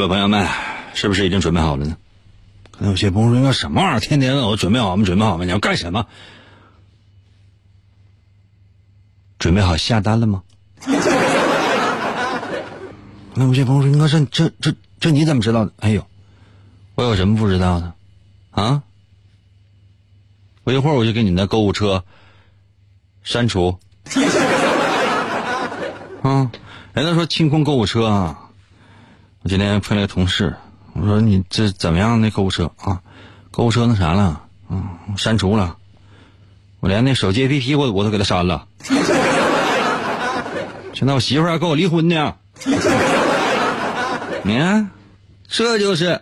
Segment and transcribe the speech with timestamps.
[0.00, 0.48] 各位，朋友们，
[0.94, 1.94] 是不是已经准备好了呢？
[2.70, 4.00] 可能有些朋友说：“什么玩意儿？
[4.00, 5.04] 天天问我准备好没？
[5.04, 5.44] 准备好没？
[5.44, 6.06] 你要干什么？
[9.38, 10.42] 准备好下单了吗？”
[13.34, 16.06] 那有些朋友说：“你这这这这你怎么知道的？”哎呦，
[16.94, 17.92] 我有什么不知道的？
[18.52, 18.82] 啊？
[20.64, 22.04] 我一会儿我就给你的购物车
[23.22, 23.78] 删除。
[26.22, 26.50] 啊，
[26.94, 28.39] 人家说清空购物车啊。
[29.42, 30.54] 我今天碰了个同事，
[30.92, 32.20] 我说你这怎么样？
[32.20, 33.00] 那购物车啊，
[33.50, 34.42] 购物车那啥了？
[34.68, 35.78] 嗯，删除了。
[36.80, 38.66] 我连那手机 APP 我我都给他删了。
[40.92, 42.34] 现在我媳妇儿要跟我离婚呢。
[44.44, 44.90] 你看，
[45.48, 46.20] 这就是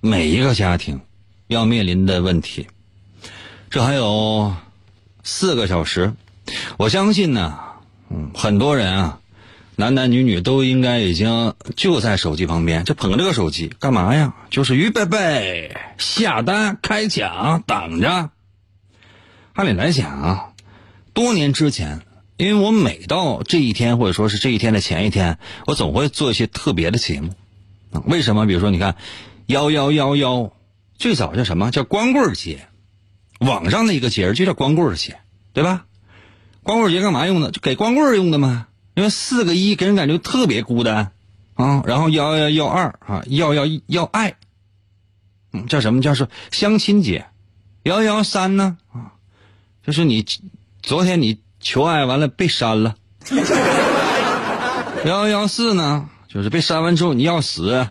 [0.00, 1.00] 每一个家庭
[1.46, 2.66] 要面临的问题。
[3.70, 4.52] 这还有
[5.22, 6.12] 四个小时，
[6.76, 7.56] 我相信呢，
[8.10, 9.20] 嗯，很多人啊，
[9.76, 14.34] 男男女女都应该已经就在手机旁边，就捧着个手机干嘛呀？
[14.50, 18.30] 就是预备备下单开抢，等着。
[19.52, 20.52] 按理来讲啊，
[21.12, 22.00] 多年之前。
[22.38, 27.32] 因为我每到这一天，或者说是这一天的前一天，我总会做一些特别的节目。
[28.04, 28.44] 为什么？
[28.44, 28.96] 比如说，你看，
[29.46, 30.52] 幺幺幺幺，
[30.98, 32.68] 最早叫什么叫光棍节？
[33.38, 35.16] 网上的一个节日就叫光棍节，
[35.54, 35.86] 对吧？
[36.62, 37.50] 光棍节干嘛用的？
[37.50, 38.66] 就给光棍用的嘛。
[38.96, 41.12] 因为四个一给人感觉特别孤单
[41.54, 41.84] 啊。
[41.86, 44.34] 然后幺幺幺二啊，幺幺要爱，
[45.52, 46.02] 嗯，叫什么？
[46.02, 47.26] 叫是相亲节。
[47.84, 49.14] 幺幺三呢啊，
[49.86, 50.26] 就是你
[50.82, 51.38] 昨天你。
[51.58, 52.94] 求爱完了被删了，
[55.04, 57.88] 幺幺四呢，就是被删完之后你要死。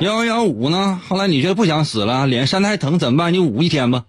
[0.00, 3.32] 幺幺五呢，后来你觉得不想死了，脸扇的还疼怎么办？
[3.32, 4.04] 你捂一天吧。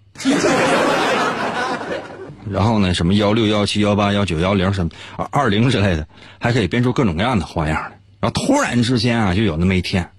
[2.53, 6.07] 然后呢，什么幺六幺七幺八幺九幺零什么二二零之类的，
[6.39, 7.99] 还可以编出各种各样的花样来。
[8.21, 10.11] 然后突然之间啊，就有那么一天。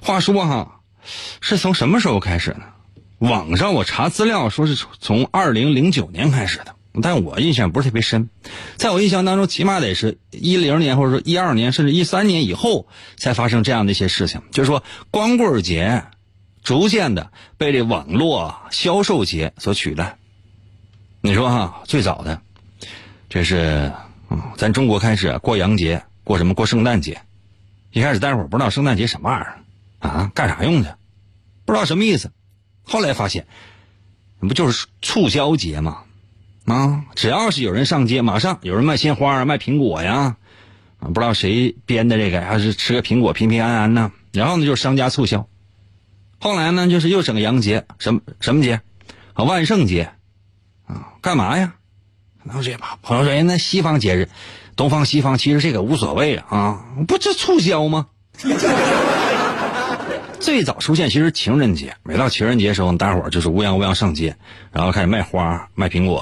[0.00, 0.80] 话说哈，
[1.40, 2.62] 是从什么时候开始呢？
[3.18, 8.28] 网上我查资料说是从二零零九年开始的，但我印象不是特别深。
[8.76, 14.42] 在我印象当中，起码得是一零年或者说一二年，甚至一三年以后才发生这样的一些事情。
[14.50, 16.04] 就是说，光棍节
[16.62, 20.16] 逐渐的被这网络销售节所取代。
[21.26, 22.40] 你说哈，最早的
[23.28, 23.92] 这是
[24.30, 27.20] 嗯，咱中国开始过洋节，过什么过圣诞节？
[27.90, 29.58] 一开始大伙儿不知道圣诞节什么玩意儿
[29.98, 30.98] 啊，干啥用的？
[31.64, 32.30] 不知道什么意思。
[32.84, 33.44] 后来发现，
[34.38, 36.04] 不就是促销节吗？
[36.66, 40.36] 啊，只要是有人上街，马上有人卖鲜花啊、卖苹果呀，
[41.00, 44.12] 啊，不知道谁编的这个，还是吃个苹果平平安安呢？
[44.30, 45.48] 然后呢，就是商家促销。
[46.38, 48.80] 后来呢，就是又整个洋节，什么什么节？
[49.34, 50.12] 万圣节，
[50.86, 51.74] 啊，干嘛呀？
[52.48, 54.28] 朋友说朋友说，那西方节日，
[54.76, 58.06] 东方西方，其实这个无所谓啊，不就促销吗？
[60.38, 64.36] 最早出现其实情人节，每到情人节时候，大伙儿就是乌泱乌泱上街，
[64.70, 66.20] 然后开始卖花、卖苹果。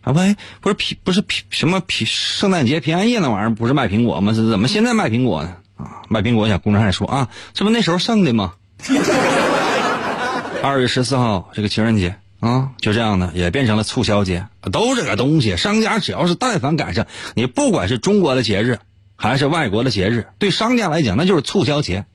[0.00, 4.32] 啊，喂，不是平不是平什么平圣诞节、平安夜那玩意儿不是卖苹果吗？
[4.32, 5.56] 是怎么现在卖苹果呢？
[5.76, 8.54] 啊，卖苹果，小姑娘还说啊，这不那时候剩的吗？
[10.62, 18.78] 二月十四号这个情人节啊，就这样的也变成了促销节，都这个东西，商家只要是但凡赶上，你不管是中国的节日
[19.16, 22.06] 还是外国的节日，对商家来讲那就是促销节。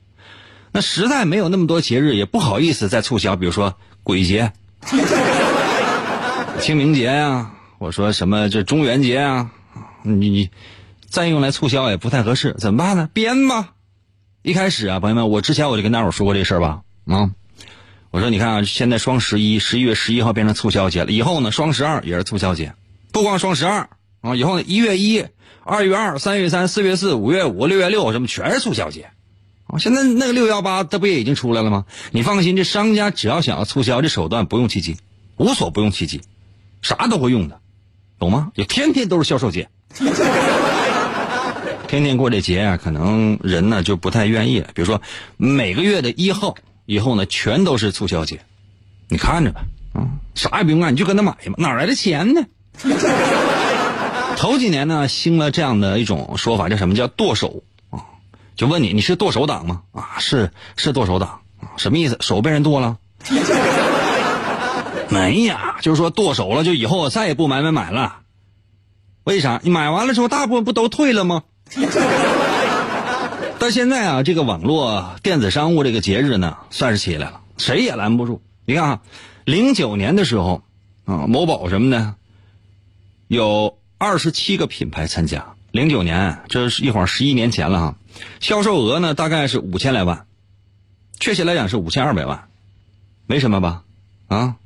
[0.72, 4.52] 那实在没有那么多节日，也不好意思再促销，比如说鬼节、
[6.58, 9.50] 清明节呀，我说什么这中元节啊，
[10.02, 10.50] 你你
[11.08, 13.08] 再用来促销也不太合适，怎么办呢？
[13.12, 13.74] 编吧，
[14.42, 17.30] 一开始啊，朋友们，我之前我就跟大伙说过这事儿吧，啊，
[18.14, 22.72] 我说你看啊，现在双十一，十一月十一号变成促销节了，以后呢，双十二也是促销节，
[23.10, 23.88] 不光双十二
[24.20, 25.24] 啊，以后呢，一月一、
[25.64, 29.10] 二月二、三月三、四月四、五月五、六月六，什么全是促销节。
[29.66, 31.86] 啊，现在那个六幺八，它不也已经出来了吗？
[32.12, 34.96] 你放心，这商家只要想要促销，这手段不用其极，
[35.36, 36.20] 无所不用其极，
[36.82, 37.58] 啥都会用的，
[38.20, 38.52] 懂吗？
[38.54, 39.68] 就天天都是销售节，
[41.88, 44.68] 天天过这节啊，可能人呢就不太愿意了。
[44.72, 45.02] 比如说
[45.36, 46.54] 每个月的一号
[46.86, 48.40] 以后呢，全都是促销节，
[49.08, 49.62] 你看着吧，
[49.94, 50.04] 啊，
[50.34, 52.42] 啥也不用干，你就跟他买嘛，哪来的钱呢？
[54.36, 58.04] 头几年呢，兴了这样的一种说法，叫什么叫剁手啊？
[58.56, 59.82] 就问你，你是剁手党吗？
[59.92, 61.70] 啊，是是剁手党啊？
[61.76, 62.18] 什么意思？
[62.20, 62.98] 手被人剁了？
[65.08, 68.16] 没呀，就是说剁手了，就以后我再也不买买买了。
[69.22, 69.60] 为啥？
[69.62, 71.44] 你买完了之后，大部分不都退了吗？
[73.64, 78.42] 但现在啊，这个网络电子商务这个节日呢，算是起来了，谁也拦不住。
[78.66, 79.02] 你看啊，
[79.46, 80.62] 零九年的时候
[81.06, 82.14] 啊，某宝什么的，
[83.26, 85.54] 有二十七个品牌参加。
[85.70, 87.96] 零九年，这是一晃十一年前了哈。
[88.38, 90.26] 销售额呢，大概是五千来万，
[91.18, 92.48] 确切来讲是五千二百万，
[93.24, 93.84] 没什么吧？
[94.28, 94.56] 啊，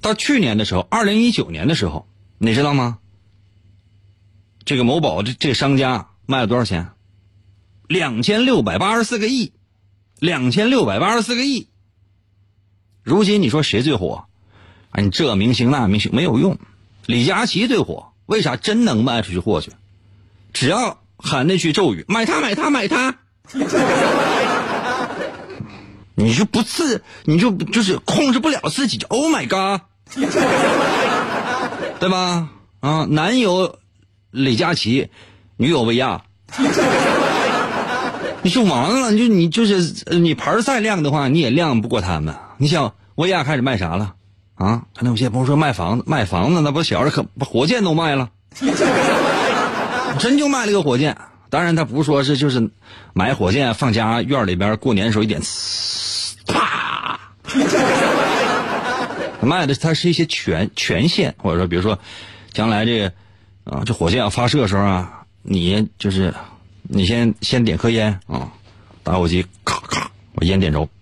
[0.00, 2.06] 到去年的时候，二零一九年的时候，
[2.38, 2.98] 你知道吗？
[4.64, 6.90] 这个某宝这这商家卖了多少钱？
[7.88, 9.52] 两千六百八十四个亿，
[10.18, 11.68] 两千六百八十四个亿。
[13.02, 14.26] 如今你说谁最火？
[14.90, 16.58] 啊，你这明星那明星没有用，
[17.06, 18.56] 李佳琦最火，为啥？
[18.56, 19.72] 真能卖出去货去，
[20.52, 20.98] 只要。
[21.18, 23.16] 喊那句咒语，买它买它买它，
[26.14, 29.80] 你就不自，你就就是控制不了自己，Oh my God，
[31.98, 32.50] 对吧？
[32.80, 33.78] 啊，男友
[34.30, 35.08] 李佳琦，
[35.56, 36.22] 女友薇娅，
[38.48, 42.34] 就完了，就你就是你牌再亮的话，你也亮不过他们。
[42.58, 44.14] 你想薇娅开始卖啥了？
[44.54, 48.30] 啊，那有些朋友说卖房子，卖房子那不小着可把火箭都卖了。
[50.18, 51.18] 真就卖了个火箭，
[51.50, 52.70] 当然他不是说是就是
[53.12, 55.42] 买火箭放家院里边过年的时候一点，
[56.46, 57.20] 啪，
[59.42, 61.98] 卖的它是一些权权限，或者说比如说
[62.52, 63.12] 将来这个
[63.64, 66.32] 啊这火箭要发射的时候啊，你就是
[66.88, 68.48] 你先先点颗烟啊，
[69.02, 70.88] 打火机咔咔把烟点着。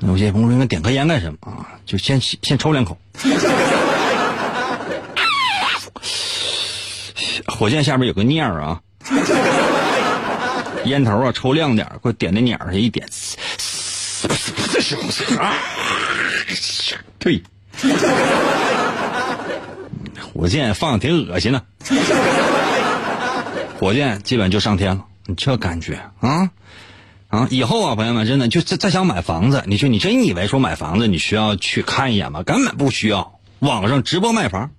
[0.00, 1.68] 有些朋友说：“点颗烟干什么啊？
[1.86, 2.98] 就先先抽两口。
[7.46, 8.80] 火箭下边有个念儿啊，
[10.84, 13.06] 烟头啊抽亮点给我点那捻儿上一点。
[17.18, 17.42] 对，
[20.32, 21.62] 火箭放的挺恶心呢。
[23.78, 26.50] 火箭基本就上天了，你这感觉啊？”
[27.32, 32.42] 啊，以后啊，朋友们，真的就再再想买房子，你说你真以为说买房子你需要去看一眼吗？
[32.42, 34.70] 根本不需要，网上直播卖房，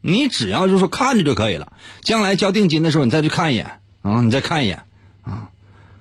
[0.00, 1.70] 你只要就是说看着就可以了。
[2.00, 4.84] 将来交定金的时候，你再去看一眼啊，你再看一眼
[5.22, 5.50] 啊，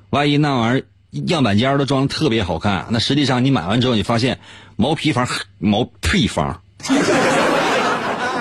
[0.09, 0.85] 万一那玩意儿
[1.27, 4.39] 样板间都装的特别好看，那实际上你买完之后，你发现
[4.77, 5.27] 毛坯房、
[5.59, 6.61] 毛坯房，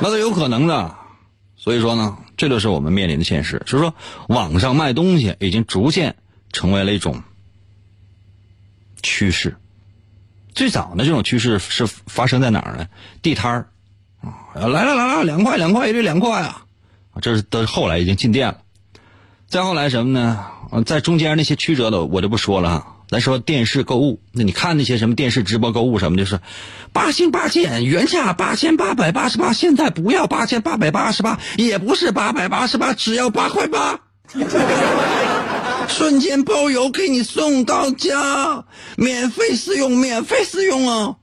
[0.00, 0.94] 那都有可能的。
[1.56, 3.92] 所以说呢，这就是我们面临的现实，就是说
[4.28, 6.14] 网上卖东西已经逐渐
[6.52, 7.20] 成为了一种。
[9.02, 9.56] 趋势，
[10.52, 12.88] 最早的这种趋势是发生在哪儿呢？
[13.22, 13.68] 地摊儿
[14.20, 16.66] 啊，来了来了，两块两块，一律两块啊，
[17.20, 18.58] 这是都后来已经进店了。
[19.46, 20.44] 再后来什么呢？
[20.84, 22.95] 在中间那些曲折的我就不说了哈。
[23.08, 26.40] 咱说电视购物，那你看那些什么电视直播购物什么的，是
[26.92, 34.00] 八星八件，原价八千八百八十八，现在不要八千八百八十八，也不是八百八十八，只要八块八。
[35.86, 38.64] 瞬间包邮，给你送到家，
[38.96, 41.16] 免费试用，免费试用啊！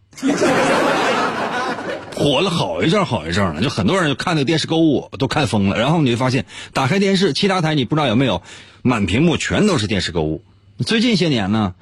[2.15, 5.77] 火了好一阵好一阵了，就很多人就看那个电视购物都看疯了。
[5.77, 8.41] 然后你就发现，打开电视，其他台你不知道有没有，
[8.83, 10.45] 满屏幕全都是电视购物。
[10.83, 11.75] 最近些年呢，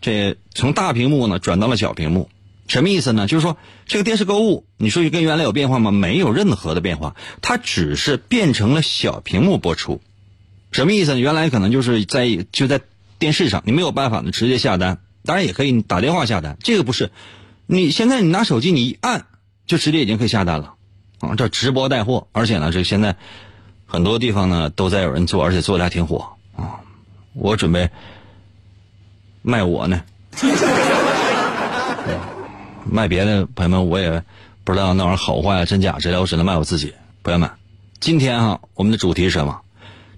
[0.00, 2.28] 这从大屏幕呢转到了小屏幕，
[2.68, 3.26] 什么意思呢？
[3.26, 3.56] 就是说
[3.86, 5.90] 这个电视购物，你说跟原来有变化吗？
[5.90, 10.00] 没有任何的变化，它只是变成了小屏幕播出。
[10.70, 11.20] 什么意思呢？
[11.20, 12.80] 原来可能就是在就在
[13.18, 16.56] 电视上，你没有办法呢直接下单，当然也可以打电话下单。
[16.62, 17.10] 这个不是，
[17.66, 19.26] 你现在你拿手机你一按，
[19.66, 20.74] 就直接已经可以下单了，
[21.20, 23.16] 啊，这直播带货，而且呢，这现在
[23.86, 26.80] 很多地方呢都在有人做，而且做的还挺火啊。
[27.34, 27.90] 我准备
[29.42, 30.02] 卖我呢，
[32.84, 34.22] 卖别的朋友们我也
[34.64, 36.94] 不知道那玩意儿好坏真假之类，我只能卖我自己。
[37.22, 37.50] 朋友们，
[38.00, 39.60] 今天哈，我们的主题是什么？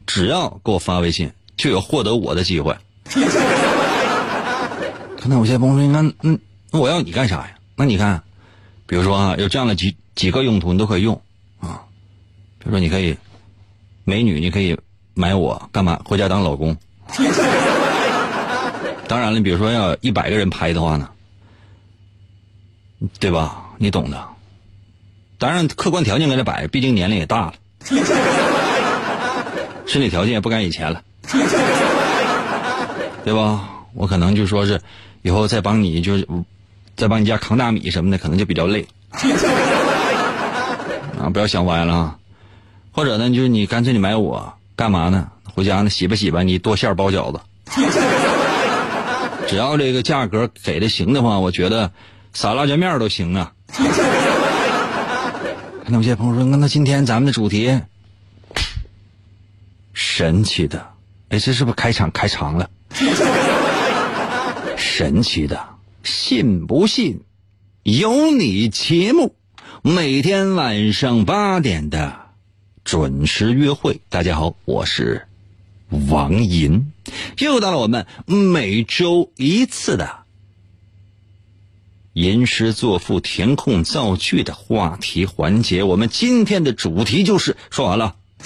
[0.07, 2.77] 只要给我发微信，就有获得我的机会。
[5.19, 6.39] 可能有些朋友说，那嗯，
[6.71, 7.51] 那我要你干啥呀？
[7.77, 8.23] 那你看，
[8.87, 11.21] 比如说啊，有这样的几几个用途，你都可以用
[11.61, 11.81] 啊。
[12.59, 13.17] 比如说，你可以
[14.05, 14.79] 美女，你可以
[15.15, 15.99] 买我干嘛？
[16.05, 16.77] 回家当老公。
[19.07, 21.09] 当然了，比如说要一百个人拍的话呢，
[23.21, 23.63] 对吧？
[23.79, 24.25] 你懂的。
[25.39, 27.55] 当然，客观条件搁这摆，毕竟年龄也大了，
[29.85, 31.03] 身体条件也不赶以前了，
[33.25, 33.69] 对吧？
[33.93, 34.81] 我可能就说是
[35.23, 36.27] 以后再帮你，就是
[36.97, 38.87] 再帮你家扛大米什么的，可能就比较累
[41.21, 41.29] 啊！
[41.31, 42.19] 不要想歪了啊！
[42.93, 45.29] 或者呢，就是你干脆你买我干嘛呢？
[45.55, 47.39] 回家呢洗吧洗吧，你剁馅包饺子。
[49.55, 51.93] 只要这个价格给的行的话，我觉得
[52.33, 53.53] 撒辣椒面都行啊。
[55.87, 57.81] 那有些朋友说，那那今天咱们的主题
[59.93, 60.89] 神奇的，
[61.29, 62.69] 哎，这是不是开场开长了？
[64.77, 65.65] 神奇的，
[66.03, 67.21] 信不信？
[67.85, 69.37] 有你节目，
[69.83, 72.13] 每天晚上八点的
[72.83, 74.01] 准时约会。
[74.09, 75.29] 大家好，我是
[76.09, 76.93] 王银，
[77.39, 80.19] 又到了我们每周一次的
[82.13, 85.83] 吟诗作赋、填空造句的话题环节。
[85.83, 88.15] 我们今天的主题就是说完了。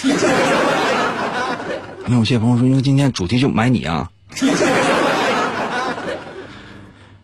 [2.08, 4.10] 有些朋友说，因为今天主题就买你啊。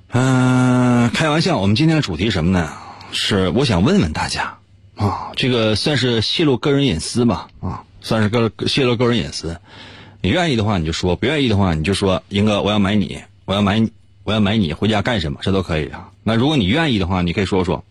[0.08, 2.70] 嗯、 开玩笑，我们今天的主题什么呢？
[3.10, 4.58] 是我想问问大家
[4.96, 7.48] 啊，这个算是泄露个人隐私吧？
[7.60, 9.58] 啊，算是个泄露个人隐私。
[10.24, 15.40] 你愿意的话你就说，不愿意的话你就说，英哥，我要买你，我要买你，我要买你，回家干什么？
[15.42, 16.08] 这都可以啊。
[16.22, 17.84] 那如果你愿意的话，你可以说说，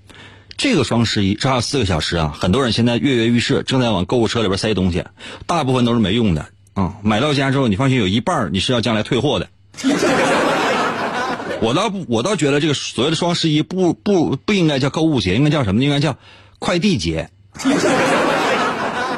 [0.57, 5.03] 这个双十一这还有四个小时啊，很多人现在跃跃欲试，正在往购物车里边塞东西，
[5.45, 6.95] 大部分都是没用的啊。
[7.03, 9.47] 买到家之后，你放心，有一半你是要将来退货的。
[11.61, 15.83] 我倒不，我倒觉得这个所谓的双十一不不不应该叫购物节，应该叫什么？
[15.83, 16.17] 应该叫
[16.57, 17.29] 快递节。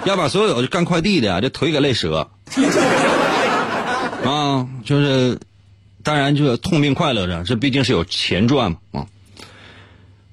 [0.05, 2.29] 要把所有干快递的呀，这腿给累折。
[4.24, 5.39] 啊，就是，
[6.03, 9.07] 当然就是痛并快乐着，这毕竟是有钱赚嘛啊。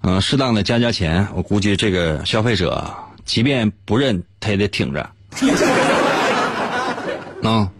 [0.02, 5.10] 嗯、适当的加加钱，我估计这个消费者即便不认，他也得挺着。
[7.42, 7.70] 啊，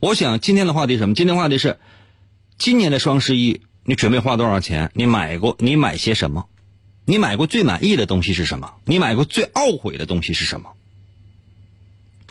[0.00, 1.14] 我想今天的话题是什么？
[1.14, 1.78] 今天话题是，
[2.58, 4.90] 今年的双十一你准备花多少钱？
[4.94, 5.56] 你买过？
[5.58, 6.46] 你买些什么？
[7.04, 8.72] 你买过最满意的东西是什么？
[8.84, 10.70] 你买过最懊悔的东西是什么？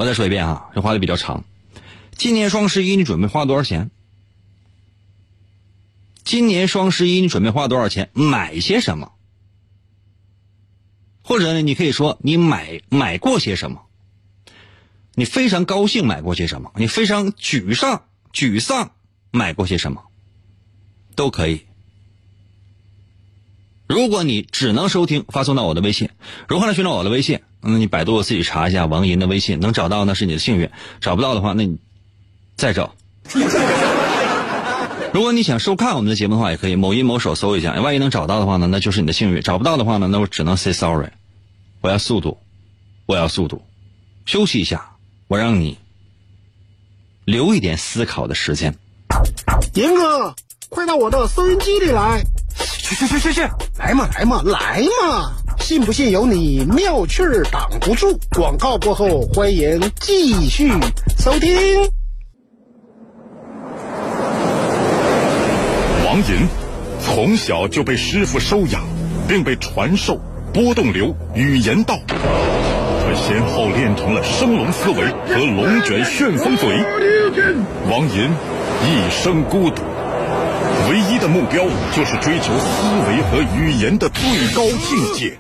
[0.02, 1.44] 我再说一遍啊，这话题比较长。
[2.16, 3.92] 今年双十一你准备花多少钱？
[6.24, 8.10] 今年双十一你准备花多少钱？
[8.14, 9.12] 买些什么？
[11.22, 13.84] 或者，你可以说你买买过些什么？
[15.14, 16.72] 你非常高兴买过些什么？
[16.78, 18.94] 你非常沮丧沮丧
[19.30, 20.06] 买过些什么？
[21.14, 21.62] 都可以。
[23.86, 26.10] 如果你只能收听，发送到我的微信。
[26.48, 27.42] 如何来寻找我的微信？
[27.62, 30.68] 那你百度自己查一下王银的微信，能找到那是你的幸运；
[31.00, 31.78] 找不到的话，那你
[32.56, 32.96] 再找。
[35.14, 37.74] 如果你想收看我们的节目的话，也可以某音某手搜一下。
[37.82, 41.10] 万一能找到的话呢，那就是你的幸运；找不到的话呢，那我只能 say sorry。
[41.82, 42.38] 我要速度，
[43.06, 43.62] 我要速度。
[44.26, 44.92] 休息一下，
[45.28, 45.78] 我让你
[47.26, 48.74] 留一点思考的时间。
[49.74, 50.34] 银哥，
[50.70, 52.24] 快到我的收音机里来！
[52.56, 53.42] 去去去去去，
[53.78, 55.34] 来嘛来嘛来嘛！
[55.60, 58.18] 信不信由你，妙趣儿挡不住。
[58.36, 60.70] 广告过后，欢迎继续
[61.18, 61.50] 收听。
[66.06, 66.48] 王银
[67.00, 68.82] 从小就被师傅收养，
[69.28, 70.20] 并被传授
[70.54, 71.98] 波动流语言道。
[72.08, 74.96] 他先后练成了升龙思维
[75.28, 76.70] 和龙卷旋风嘴。
[77.90, 78.30] 王银
[78.84, 79.82] 一生孤独，
[80.92, 81.64] 唯一的目标
[81.96, 85.38] 就是追求思维和语言的最高境界。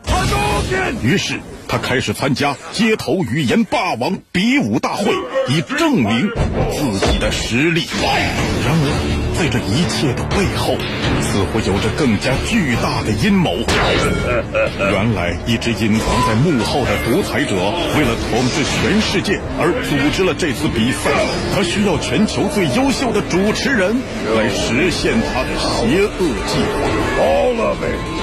[1.03, 5.13] 于是他开始参加街头语言霸王比武大会，
[5.49, 6.29] 以证明
[6.71, 7.85] 自己的实力。
[8.65, 9.20] 然而。
[9.37, 10.75] 在这一切的背后，
[11.21, 13.55] 似乎有着更加巨大的阴谋。
[14.77, 17.55] 原来，一直隐藏在幕后的独裁者，
[17.97, 21.09] 为了统治全世界而组织了这次比赛。
[21.55, 23.95] 他需要全球最优秀的主持人
[24.35, 26.81] 来实现他的邪恶计划。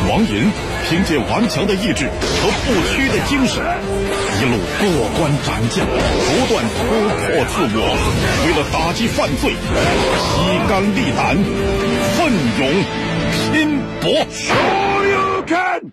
[0.08, 0.50] 王银
[0.88, 3.62] 凭借顽强的意志和不屈的精神，
[4.40, 6.78] 一路过关斩将，不断突
[7.18, 7.78] 破自我。
[8.46, 11.36] 为了打击犯罪，披肝力胆，
[12.16, 12.68] 奋勇
[13.52, 14.10] 拼搏。
[14.32, 15.92] Show you can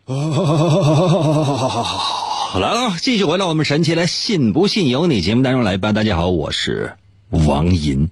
[2.49, 5.91] 好来了，继续回到我们神奇的“信不信由你”节目当中来吧。
[5.91, 6.93] 大家好，我是
[7.29, 8.09] 王银。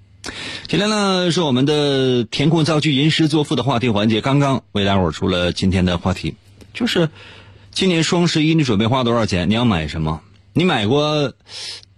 [0.68, 4.22] 今天呢是我们的填空造句、吟诗作赋的话题环节。
[4.22, 6.36] 刚刚为大伙儿出了今天的话题，
[6.76, 7.10] 就是
[7.72, 9.50] 今年双十一你准备花多少钱？
[9.50, 10.22] 你要买什么？
[10.54, 11.34] 你买过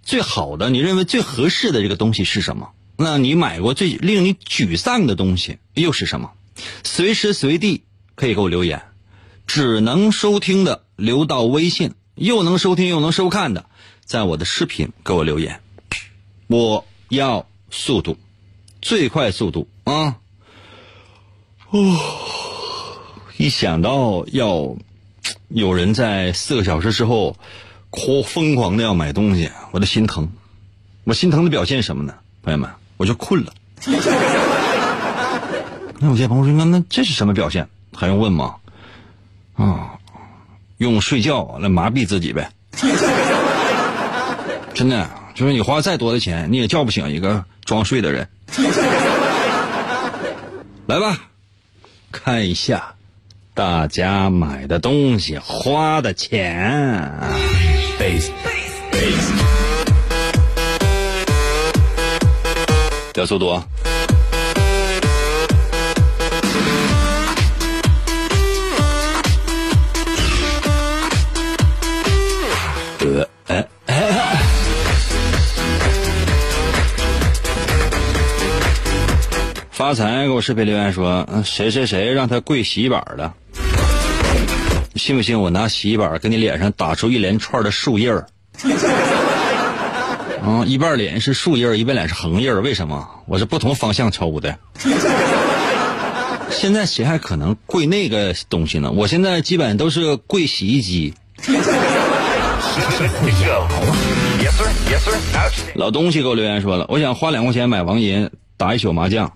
[0.04, 2.70] 最好的、你认为最合适的这个东西是什么？
[2.98, 6.32] 那你买过最令你沮丧的东西又是什么？
[6.84, 7.84] 随时随地
[8.16, 8.82] 可以给我留言，
[9.46, 13.66] 只能收听的留到微信，又能收听又能收看的，
[14.06, 15.60] 在我的视频给我留言。
[16.48, 18.18] 我要速度，
[18.82, 20.18] 最快速度啊！
[21.72, 22.00] 哦，
[23.36, 24.78] 一想到要
[25.50, 27.36] 有人在四个小时之后
[27.90, 30.32] 狂疯狂的要买东西，我的心疼。
[31.04, 32.16] 我心疼的表现什么呢？
[32.42, 33.54] 朋友们，我就困了。
[36.00, 37.68] 那有些朋友说：“那那这是什么表现？
[37.96, 38.56] 还用问吗？
[39.56, 39.92] 啊，
[40.78, 42.52] 用睡觉来麻痹自己呗。
[44.74, 48.28] 真的，就是你花再多的钱，你也叫不醒一个装睡的人。
[50.88, 51.18] 来吧，
[52.12, 52.96] 看一下
[53.54, 57.14] 大家买的东西花的钱。
[63.26, 63.66] 速度啊！
[79.72, 83.34] 发财给我视频留言说，谁谁谁让他跪洗衣板了？
[84.96, 88.26] 信不信我拿洗衣板给你脸上打出一连串的树叶儿？
[90.46, 93.10] 啊，一半脸是竖印儿，一半脸是横印儿，为什么？
[93.26, 94.60] 我是不同方向抽的。
[96.52, 98.92] 现在谁还可能跪那个东西呢？
[98.92, 101.16] 我现在基本都是跪洗衣机。
[105.74, 109.34] 老东西给我留言说了，我想花两块钱买王银打一宿麻将。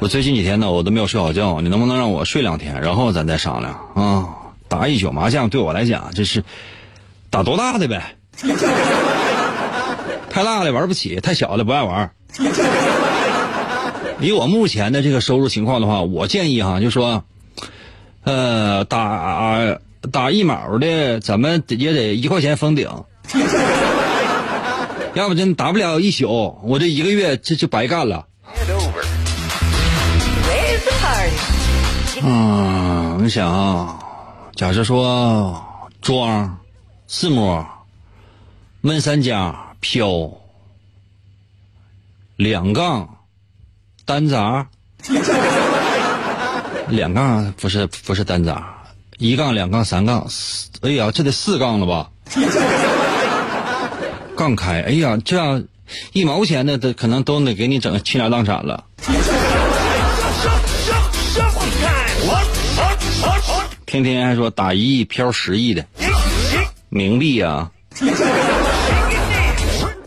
[0.00, 4.28] 我最近几天呢，我都没有睡好觉，你能不能让我睡两天，然后咱再商量啊？
[4.68, 6.42] 打一宿麻将对我来讲，这是
[7.30, 8.16] 打多大的呗？
[10.30, 12.10] 太大了玩不起，太小了不爱玩。
[14.20, 17.24] 以我目前的这个收入情况的话，我建议哈，就说，
[18.24, 19.78] 呃，打
[20.12, 22.88] 打一毛的，咱们也得一块钱封顶。
[25.14, 28.26] 要不真打不了一宿，我这一个月这就白干了。
[32.22, 33.98] 嗯，你想啊，
[34.54, 35.64] 假设说
[36.00, 36.58] 庄、
[37.06, 37.64] 四模、
[38.80, 40.30] 闷三家、飘、
[42.36, 43.16] 两杠、
[44.04, 44.68] 单杂，
[46.88, 48.84] 两杠不是不是单杂，
[49.18, 52.10] 一杠、两杠、三杠，四哎呀，这得四杠了吧？
[54.36, 55.64] 杠开，哎呀，这样
[56.12, 58.84] 一毛钱的，都可能都得给你整倾家荡产了。
[63.86, 65.84] 天天还说打一亿飘十亿的
[66.90, 67.72] 冥币啊！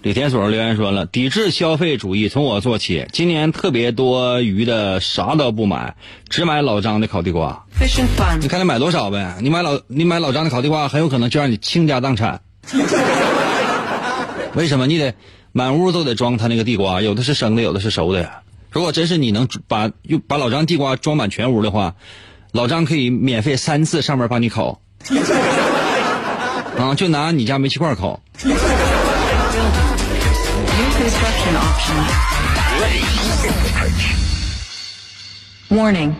[0.03, 3.05] 李天所留言说了，抵制消费主义从我做起。
[3.11, 5.95] 今年特别多余的啥都不买，
[6.27, 7.65] 只买老张的烤地瓜。
[8.41, 9.37] 你看你买多少呗？
[9.41, 12.41] 你买老你买老张的烤地瓜，很有可能就让你倾家荡产。
[14.55, 14.87] 为什么？
[14.87, 15.13] 你得
[15.51, 18.27] 满屋都得装他那个地瓜，有的是生的，有的是熟的。
[18.71, 21.93] 如果真是你能把又把老张地瓜装满全屋的话，
[22.51, 24.81] 老张可以免费三次上门帮你烤。
[26.79, 28.19] 啊，就拿你家煤气罐烤。
[35.69, 36.13] Warning.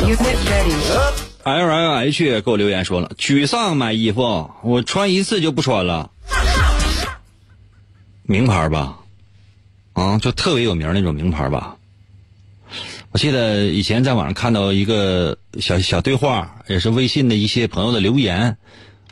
[0.00, 0.74] Unit ready.
[1.44, 6.10] L L H 给我留言说了，沮丧买衣服，我穿一次就不穿了。
[8.24, 8.98] 名牌吧，
[9.94, 11.76] 啊，就特别有名那种名牌吧。
[13.12, 18.58] 我记得以前在网上看到一个小小对话，也是微信的一些朋友的留言，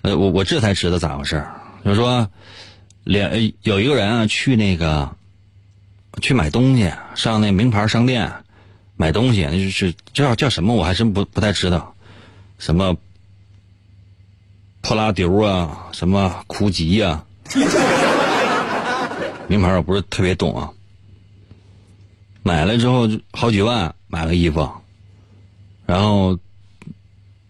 [0.02, 1.54] 呃，我我这才知道咋回事儿
[1.84, 2.30] 就说，
[3.04, 3.30] 两
[3.62, 5.14] 有一个人啊去那个
[6.22, 8.32] 去买东西，上那名牌商店
[8.96, 11.94] 买东西，那就是叫叫什么我还真不不太知道。
[12.58, 12.96] 什么
[14.80, 17.24] 破拉丢啊，什么酷吉呀、
[19.46, 20.70] 名牌我不是特别懂啊。
[22.42, 24.70] 买了之后好几万买个衣服，
[25.84, 26.38] 然后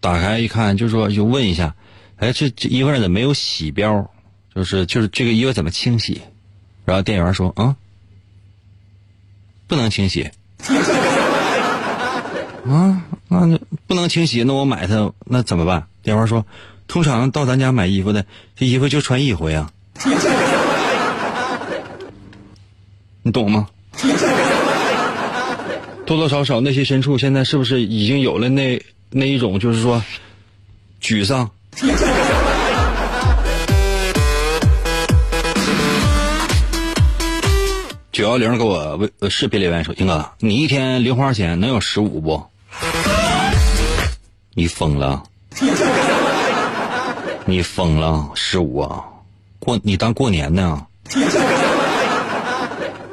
[0.01, 1.75] 打开一看，就说就问一下，
[2.17, 4.11] 哎，这这衣服上怎么没有洗标？
[4.55, 6.21] 就是就是这个衣服怎么清洗？
[6.85, 7.75] 然后店员说啊，
[9.67, 10.31] 不能清洗。
[12.65, 15.87] 啊，那那不能清洗，那我买它那怎么办？
[16.01, 16.45] 电话说，
[16.87, 19.71] 通常到咱家买衣服的，这衣服就穿一回啊，
[23.23, 23.67] 你懂吗？
[26.05, 30.03] 多多少少内心深处，现在是不是已经有了那那一种，就是说
[31.01, 31.51] 沮丧？
[38.15, 42.41] 九幺零给我微视频留言说：“英哥，你一天零花钱能有十五不？
[44.53, 45.21] 你疯了？
[47.43, 48.29] 你疯了？
[48.33, 49.03] 十五啊？
[49.59, 50.87] 过你当过年呢？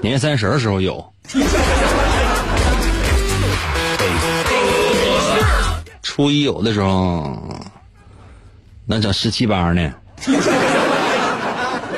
[0.00, 1.12] 年三十的时候有，
[6.00, 7.36] 初一有的时候
[8.86, 9.92] 能整十七八呢。”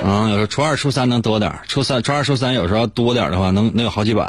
[0.04, 4.22] 啊，有时候初二、初三能多点儿初三、初二、初三有时候多点儿的话，能能有好几百，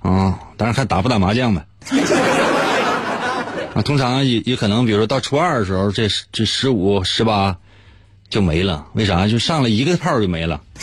[0.00, 1.64] 啊，当然看打不打麻将呗。
[3.72, 7.56] 啊，通常也也可能，比如说到初二的时候，这这十五、十八
[8.28, 9.28] 就没了，为啥？
[9.28, 10.60] 就上了一个炮就没了。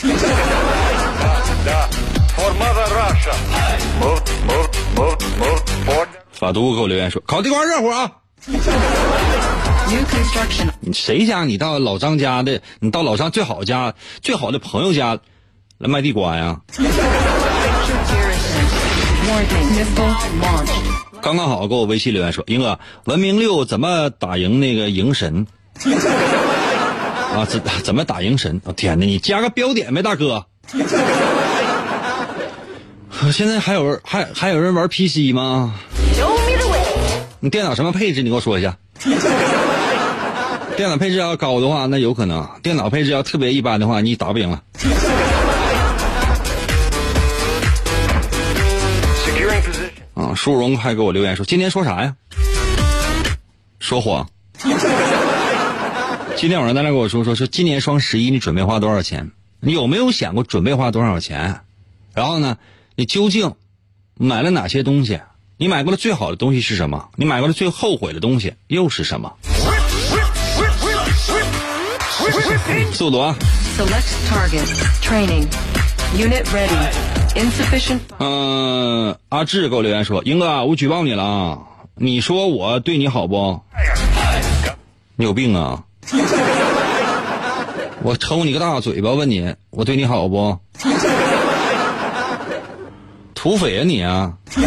[6.32, 8.10] 法都给我留言说，烤地瓜热乎啊。
[9.90, 10.68] New construction.
[10.78, 11.42] 你谁家？
[11.44, 15.18] 你到老张家的，你到老张最好家、最好的朋友家
[15.78, 16.60] 来卖地瓜呀.
[21.20, 25.44] 刚刚好给我微信留言说，英哥，文明六怎么打赢那个赢神？
[27.34, 28.60] 啊，怎怎么打赢神？
[28.64, 30.46] 我、天哪，你加个标点呗，大哥。
[33.32, 35.74] 现在还有人还还有人玩 PC 吗？
[37.40, 38.22] 你电脑什么配置？
[38.22, 38.76] 你给我说一下。
[40.80, 44.62] 电脑配置要高的话，那有可能；电脑配置要特别一般的话，你打不赢了。
[50.14, 52.16] 啊，舒荣还给我留言说：“今天说啥呀？
[53.78, 54.26] 说谎。
[56.36, 59.32] 今天晚上大家跟我说说说，今年双十一你准备花多少钱？
[59.60, 61.60] 你有没有想过准备花多少钱？
[62.14, 62.56] 然后呢，
[62.96, 63.52] 你究竟
[64.14, 65.20] 买了哪些东西？
[65.58, 67.10] 你买过的最好的东西是什么？
[67.16, 69.36] 你买过的最后悔的东西又是什么？
[72.92, 73.34] 速度啊
[73.76, 74.66] ！Select target.
[75.02, 75.46] Training.
[76.16, 76.76] Unit ready.
[77.34, 78.00] Insufficient.
[78.18, 81.58] 嗯、阿志给我留言说：“英哥，我举报你了啊！
[81.94, 83.60] 你说我对你好不？
[85.16, 85.84] 你有病啊！
[88.02, 89.12] 我抽你个大嘴巴！
[89.12, 90.58] 问你，我对你好不？
[93.34, 94.34] 土匪啊你啊！”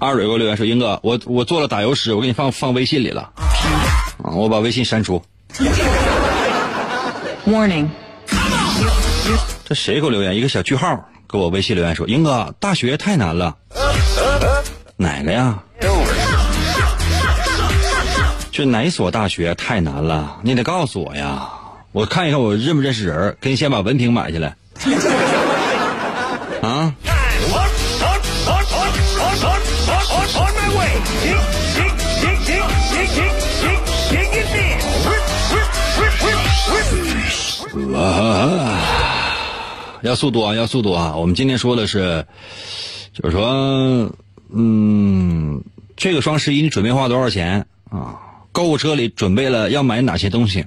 [0.00, 3.30] 阿蕊给我留言说：“英哥，我我做了打油诗，我给你放放微信里了
[4.22, 4.30] 啊！
[4.32, 5.22] 我把微信删除。
[7.46, 7.88] Warning.
[9.64, 10.36] 这谁给我留言？
[10.36, 13.56] 一个小句号给我微信留言说：“英哥，大学太难了。”
[14.96, 15.58] 哪个呀？
[18.52, 20.38] 这哪所大学太难了？
[20.42, 21.48] 你得告诉我呀！
[21.92, 24.56] 我看一看我认不认识人，给你先把文凭买下来。
[26.62, 26.92] 啊！
[37.94, 38.80] 啊
[40.02, 41.16] 要速度啊，要速度啊！
[41.16, 42.26] 我们今天说的是，
[43.12, 44.12] 就是说，
[44.52, 45.64] 嗯，
[45.96, 48.20] 这个双十一你准备花多少钱啊？
[48.52, 50.66] 购物车里准备了要买哪些东西？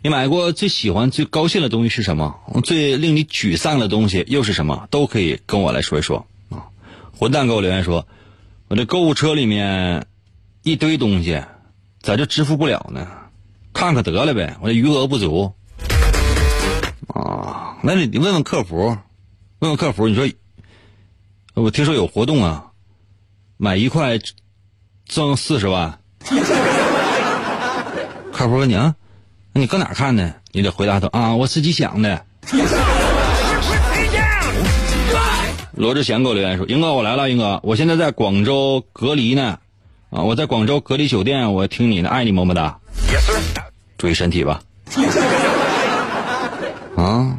[0.00, 2.36] 你买过最喜欢、最高兴的东西是什么？
[2.62, 4.86] 最令你沮丧的东西又是什么？
[4.90, 6.70] 都可以跟我来说一说啊！
[7.18, 8.06] 混蛋给我留言说，
[8.68, 10.06] 我这购物车里面
[10.62, 11.42] 一堆东西，
[12.00, 13.08] 咋就支付不了呢？
[13.72, 15.52] 看看得了呗，我这余额不足。
[17.08, 18.96] 啊，那你你问问客服，
[19.58, 20.30] 问问客服，你说，
[21.54, 22.66] 我听说有活动啊，
[23.56, 24.18] 买一块
[25.06, 25.98] 赠四十万。
[28.32, 28.94] 客服问你啊，
[29.52, 30.34] 那你搁哪儿看的？
[30.52, 32.24] 你得回答他啊，我自己想的。
[35.72, 39.60] 罗志祥给我留言说：“英哥，我来了，英哥，我现在在广州隔离呢，
[40.10, 42.80] 啊，我在广州隔离酒店，我听你的，爱你么么哒。
[43.96, 44.60] 注意身体吧。
[46.98, 47.38] 啊，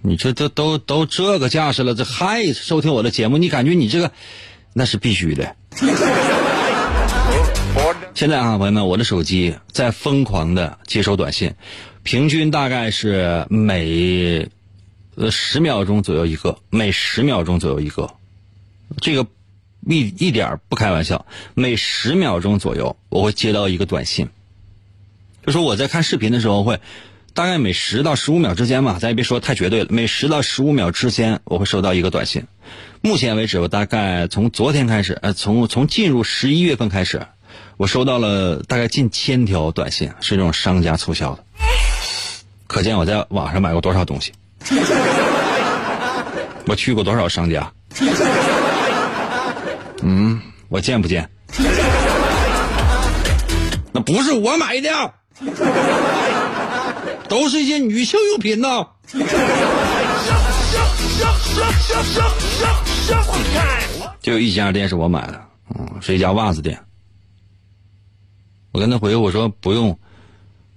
[0.00, 4.12] 你这这都都这个架势了，这还收听我的节目，你感觉你这个
[4.74, 5.56] 那是必须的。
[8.14, 11.54] 现在啊，朋友们，我的手机在疯狂的接收短信，
[12.04, 14.48] 平均大概是每
[15.16, 18.08] 呃十秒钟左右一个，每十秒钟左右一个，
[18.98, 19.26] 这个
[19.84, 24.28] 一一点不开玩笑，每十秒钟左右我会接到一个短信，
[25.44, 26.78] 就说我在看视频的时候会。
[27.34, 29.86] 大概每十到十五秒之间吧，咱也别说太绝对了。
[29.90, 32.44] 每十到十五秒之间，我会收到一个短信，
[33.00, 37.26] 目前为止，我大概从昨天开始，呃，从从进入十一月份开始，
[37.78, 41.42] 我收到了大概近千条短信，是这种商家促销的。
[42.66, 44.32] 可见我在网上买过多少东西，
[46.66, 47.72] 我去过多少商家。
[50.02, 51.30] 嗯，我见不见？
[53.92, 55.14] 那不是我买的，
[57.28, 58.86] 都是一些女性用品呢。
[64.20, 65.40] 就一家店是我买的，
[65.74, 66.78] 嗯，是一家袜子店。
[68.70, 69.98] 我跟他回我说不用，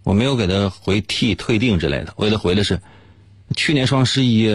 [0.03, 2.81] 我没有给他回替退订之类的，我给他回的是
[3.55, 4.51] 去年双十一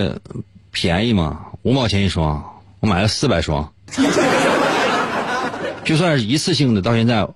[0.72, 2.44] 便宜嘛，五毛钱一双，
[2.80, 3.72] 我买了四百双，
[5.84, 7.26] 就算是一次性的，到现在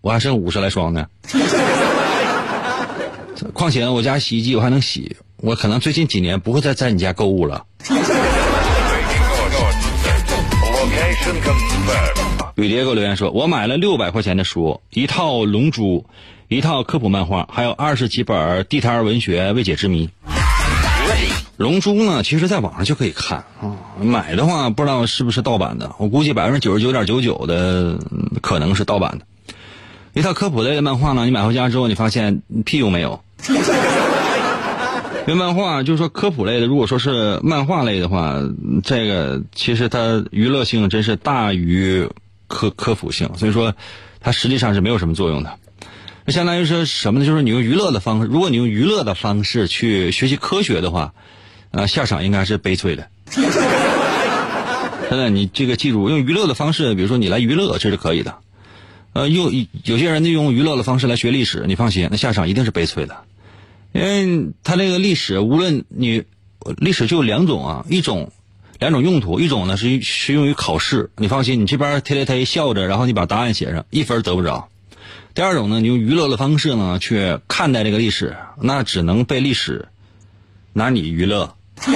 [0.00, 1.06] 我还剩五十来双呢。
[3.52, 7.64] 况且我家洗衣机我还能洗，我可能最近几年不会再在你家购物了。
[12.56, 16.04] 雨蝶给我留言说：“我买了六百块钱的书，一套《龙珠》，
[16.48, 20.08] 一套科普漫画，还有二十几本地摊文学未解之谜。
[21.56, 27.98] 《龙珠》呢，其实在网上就可以看啊，买的话不知道是不是盗版的，我估计百分之九十九点九九的
[28.42, 29.24] 可能是盗版的。
[30.12, 33.22] 一套科普类的漫画呢，你买回家之后，你发现屁用没有。
[35.26, 38.36] 因为漫画就是说科普类的，如果说是漫画类的话，
[38.82, 42.08] 这个其实它娱乐性真是大于
[42.48, 43.74] 科科普性，所以说
[44.20, 45.52] 它实际上是没有什么作用的。
[46.24, 47.26] 那相当于是什么呢？
[47.26, 51.12] 就是你用娱乐的方式，如果你用娱乐的方式去学习科学的话，
[51.70, 53.08] 呃，下场应该是悲催的。
[53.30, 53.44] 真
[55.18, 58.36] 的，你这个记住，用娱乐的方式，比如说你来娱乐，这是可以的。
[59.12, 59.52] 呃，用
[59.84, 63.16] 有些人就用娱乐的方式来学历史，你放心，那下场一定是悲催的。
[63.92, 66.24] 因为他这个历史，无论你
[66.76, 68.30] 历史就有两种啊，一种
[68.78, 74.68] 两种用途，一种呢是是用于考试，你放心，你这边贴贴贴笑着，然后你把答案写上，一分得不着。
[75.34, 79.88] 第二种呢，你用娱乐的方式呢去看待这个历史，那只能被历史
[80.72, 81.54] 拿你娱乐。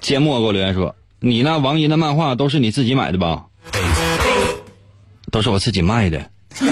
[0.00, 3.46] 缄默给我留言说：“你那王姨的漫画都是你自己买的吧？”
[5.34, 6.30] 都是我自己卖的，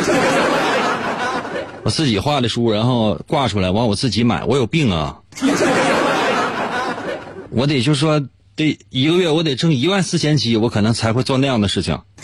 [1.82, 5.18] 我自己画的书，然后挂出来，完我自己买，我有病啊！
[7.50, 8.20] 我得就说
[8.54, 11.98] 得一个月我得挣一万四千七，我可能才会做那样的事情。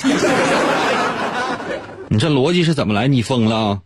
[2.09, 3.09] 你这逻辑是怎么来？
[3.09, 3.57] 你疯了？
[3.57, 3.81] 啊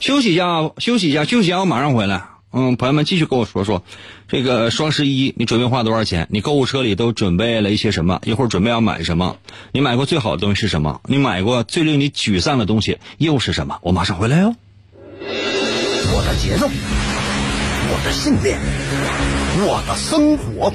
[0.00, 2.22] 休息一下，休息一下，休息一下，我马上回来。
[2.58, 3.82] 嗯，朋友们继续跟我说说，
[4.28, 6.26] 这个双十一你准备花多少钱？
[6.30, 8.18] 你购物车里都准备了一些什么？
[8.24, 9.36] 一会儿准备要买什么？
[9.72, 11.02] 你买过最好的东西是什么？
[11.04, 13.76] 你买过最令你沮丧的东西又是什么？
[13.82, 14.54] 我马上回来哟。
[15.20, 16.66] 我的节奏，
[17.90, 18.58] 我的信念，
[19.66, 20.72] 我的生活，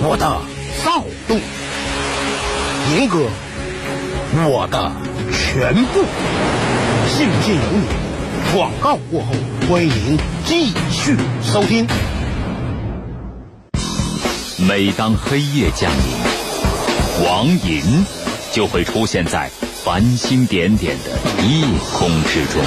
[0.00, 0.40] 我的
[0.82, 1.38] 躁动，
[2.96, 3.28] 银哥，
[4.48, 4.92] 我的
[5.30, 6.02] 全部，
[7.06, 8.03] 信不信由你。
[8.54, 9.34] 广告过后，
[9.68, 11.84] 欢迎继续收听。
[14.68, 18.06] 每当黑夜降临，王银
[18.52, 19.50] 就会出现在
[19.82, 21.10] 繁星点点的
[21.42, 21.66] 夜
[21.98, 22.62] 空之中。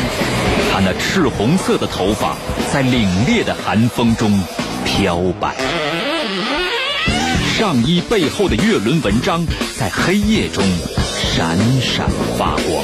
[0.73, 2.35] 他那赤红色的头发
[2.69, 4.37] 在凛冽的寒风中
[4.83, 5.55] 飘摆，
[7.57, 9.47] 上衣背后的月轮纹章
[9.77, 10.61] 在黑夜中
[11.33, 12.83] 闪闪发光。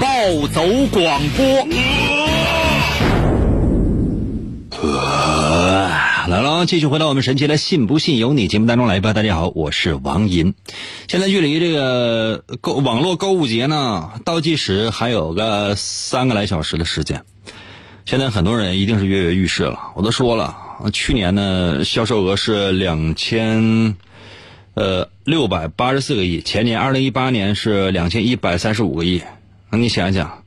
[0.00, 1.44] 暴走广播，
[6.28, 9.12] 来了，继续回到我们神奇的“信不信由你”节目当中来吧。
[9.12, 10.54] 大家好，我是王银。
[11.08, 17.24] 现在距离这个购网络购物节呢，倒计时还有个三个来小时的时间。
[18.04, 19.80] 现在很多人一定是跃跃欲试了。
[19.96, 20.56] 我都说了，
[20.92, 23.96] 去年呢销售额是两千
[24.74, 29.22] 呃六百八十四个亿，前年二零一八年是两千一百三十五个亿。
[29.70, 30.44] 那你想想，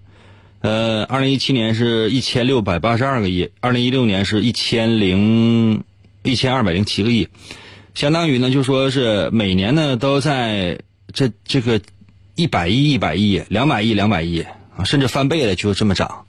[0.62, 5.84] 呃，二零一七年是一千六百八十二个亿，二零一六年是一千零
[6.24, 7.28] 一千二百零七个亿，
[7.94, 10.80] 相当于呢，就说是每年呢都在
[11.14, 11.82] 这这个
[12.34, 14.42] 一百亿、一百亿、两百亿、两百亿
[14.76, 16.26] 啊，甚至翻倍了就这么涨。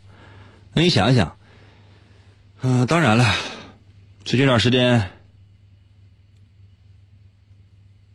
[0.74, 1.36] 那你想想，
[2.60, 3.34] 嗯、当然了，
[4.24, 5.10] 最近段时间，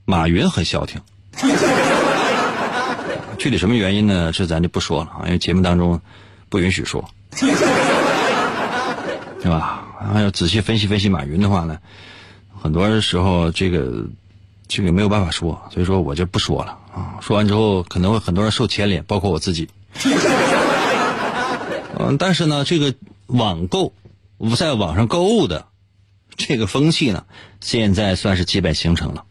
[0.05, 1.01] 马云很消停。
[3.37, 4.31] 具体什么原因呢？
[4.31, 6.01] 这咱就不说了啊，因为节目当中
[6.49, 7.07] 不允许说，
[9.41, 9.83] 对吧？
[10.13, 11.79] 还要仔细分析分析马云的话呢，
[12.61, 14.05] 很多时候这个
[14.67, 17.17] 这个没有办法说，所以说我就不说了啊。
[17.21, 19.69] 说完之后可能会很多人受牵连，包括我自己。
[21.99, 22.93] 嗯，但是呢，这个
[23.25, 23.93] 网购
[24.55, 25.65] 在网上购物的
[26.35, 27.25] 这个风气呢，
[27.59, 29.23] 现在算是基本形成了。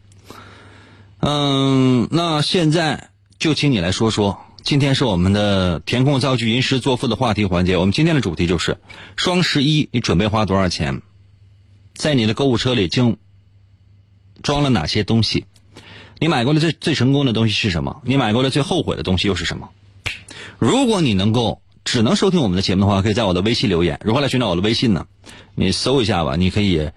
[1.19, 7.77] 嗯，那现在就请你来说说，今天是我们的填空造句吟诗作赋的话题环节。
[7.77, 8.79] 我们今天的主题就是
[9.15, 11.03] 双十一，你准备花多少钱？
[11.93, 13.17] 在你的购物车里竟
[14.41, 15.45] 装了哪些东西？
[16.17, 18.01] 你买过的最最成功的东西是什么？
[18.03, 19.69] 你买过的最后悔的东西又是什么？
[20.57, 23.99] 如果你能够只能收听我们的节目的话，可以在我的微信留言。
[24.03, 25.05] 如何来寻找我的微信呢？
[25.53, 26.89] 你搜一下吧，你可以。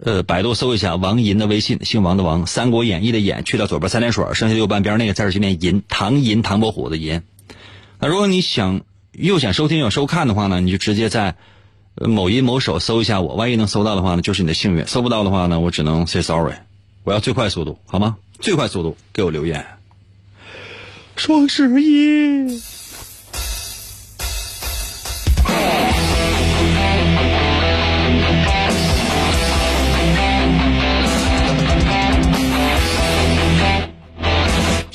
[0.00, 7.22] 呃，百度搜一下王银的微信，姓王的王，《三国演义》的演，去掉左边三点水，剩下右半边那个字就念银，唐银，唐伯虎的银。
[7.98, 8.82] 那如果你想
[9.12, 11.34] 又想收听又收看的话呢，你就直接在
[11.96, 16.54] 某音某手搜一下我，万一能搜到的话呢，就是你的幸运；搜不到的话呢，我只能 say sorry。
[17.02, 18.16] 我要最快速度，好吗？
[18.38, 19.66] 最快速度给我留言。
[21.16, 22.77] 双十一。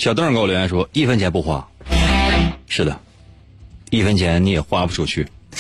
[0.04, 1.66] 小邓给我留言说：“一分钱不花。”
[2.68, 3.00] 是的，
[3.90, 5.26] 一分钱你也花不出去。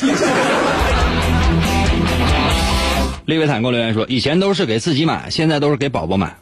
[3.23, 6.35] 利维坦给我留言说：“以前都是给自己买，现在都是给宝宝买。”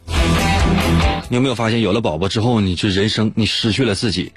[1.30, 4.32] 你有没有发现，有了宝宝之后，你这人生你失去了自己？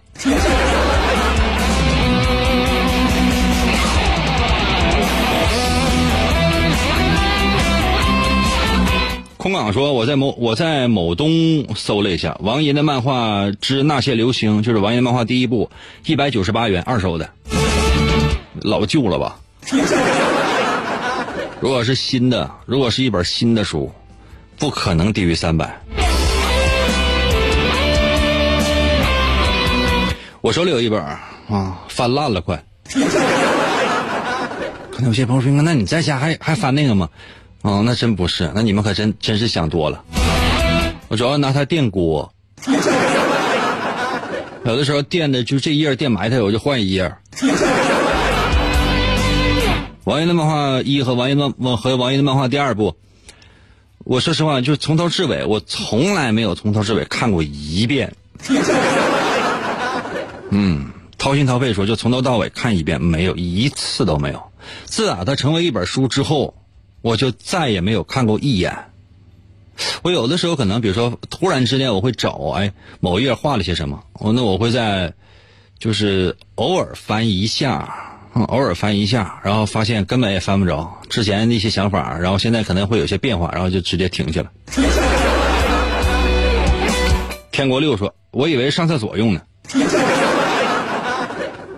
[9.46, 15.70] 空港说：“我在某我在某东搜了一下王银的漫画之那些流星，就是王银漫画第一部，
[16.08, 17.30] 一百九十八元二手的，
[18.62, 19.40] 老旧了吧？
[21.60, 23.92] 如果是新的，如果是一本新的书，
[24.58, 25.80] 不可能低于三百。
[30.42, 31.00] 我手里有一本
[31.50, 32.60] 啊，翻烂了快。
[34.90, 37.08] 可能有些朋友说：‘那你在家还还翻那个吗？’
[37.66, 40.04] 哦，那真不是，那你们可真真是想多了。
[41.08, 42.32] 我主要拿它垫锅，
[44.64, 47.12] 有的时候垫的就这一页垫埋汰，我就换一页。
[50.04, 52.96] 王爷的漫画一和王爷漫和王爷的漫画第二部，
[54.04, 58.14] 我说实话，就从头至尾，我从来没有从头至尾看过一遍。
[60.52, 64.40] 嗯，掏心掏肺说，就从头到尾看一遍，没有一次都没有。
[64.84, 66.54] 自打它成为一本书之后。
[67.06, 68.76] 我就再也没有看过一眼。
[70.02, 75.14] 我有的时候可能，比如说突然之间我会找，哎，某页画了些什么，我那我会在，
[75.78, 84.52] 就是偶尔翻一下，偶尔翻一下，然后发现根本也翻不着之前那些想法，然后现在可能会有些变化，然后就直接停下了。
[87.52, 89.42] 天国六说：“我以为上厕所用呢。”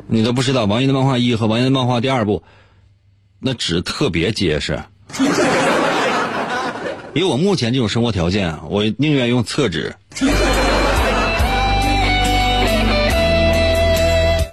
[0.07, 2.43] 你都不知道，王爷的漫画一和王爷的漫画第二部，
[3.41, 4.81] 那纸特别结实。
[7.13, 9.96] 以我目前这种生活条件，我宁愿用厕纸。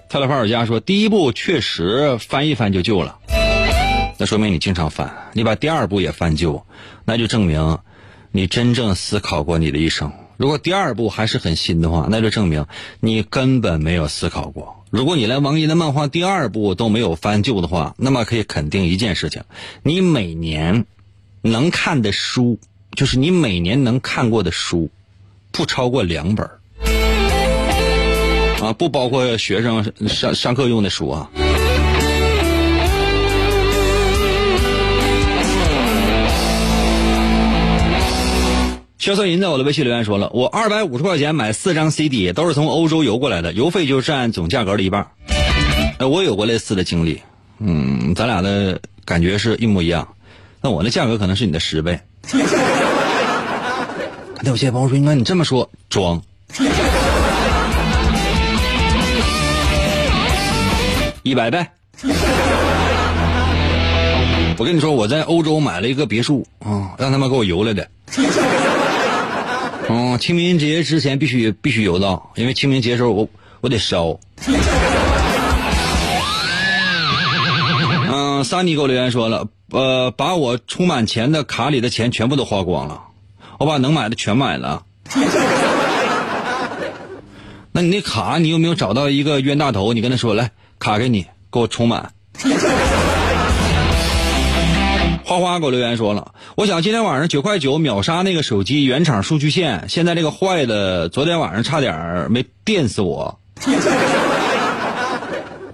[0.09, 3.19] 泰勒帕尔加说：“第一部确实翻一翻就旧了，
[4.17, 5.13] 那说明你经常翻。
[5.33, 6.65] 你把第二部也翻旧，
[7.05, 7.79] 那就证明
[8.31, 10.13] 你真正思考过你的一生。
[10.37, 12.65] 如果第二部还是很新的话，那就证明
[13.01, 14.84] 你根本没有思考过。
[14.95, 19.43] 如果你连王爷的漫画第二部都没有翻旧的话，那么可以肯定一件事情：
[19.83, 20.87] 你每年
[21.43, 22.61] 能看的书，
[22.93, 24.89] 就是你每年能看过的书，
[25.51, 26.49] 不超过两本
[28.63, 31.29] 啊，不包括学生上上课用的书啊。
[39.05, 45.07] 萧瑟银在我的微信留言说了，我二百五十块钱买四张 CD，都是从欧洲邮过来的，邮费就占总价格的一半。
[45.99, 47.21] 哎，我有过类似的经历，
[47.59, 50.09] 嗯，咱俩的感觉是一模一样。
[50.63, 52.01] 那我的价格可能是你的十倍。
[54.41, 56.23] 那有些朋友说，应该你这么说，装。
[61.25, 61.63] 一百倍。
[64.57, 67.87] 我跟你说，我在欧洲买了一个别墅啊，让他们给我邮来的。
[69.89, 73.29] 嗯，清明节之前必须必须邮到，因为清明节时候我
[73.61, 74.19] 我得烧。
[78.11, 83.03] 嗯，三妮给我留言说了，呃，把我充满钱的卡里的钱全部都花光了，
[83.59, 84.85] 我把能买的全买了。
[87.73, 89.93] 那你那卡，你有没有找到一个冤大头？
[89.93, 92.13] 你跟他说，来，卡给你，给我充满。
[95.41, 103.39] 花花给我留言说了，我想今天晚上九块九秒杀那个手机原厂数据线，现在这个坏的，昨天晚上差点没电死我。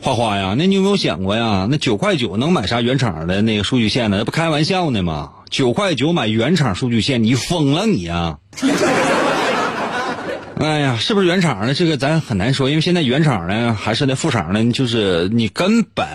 [0.02, 1.68] 花花呀，那你有没有想过呀？
[1.70, 4.16] 那九块九能买啥原厂的那个数据线呢？
[4.18, 5.32] 那不开玩笑呢吗？
[5.50, 8.38] 九块九买原厂数据线，你疯了你呀！
[10.60, 16.06] 哎呀，是不是原厂的这个咱很难说，因为现在原厂呢还是那副厂呢，就是你根本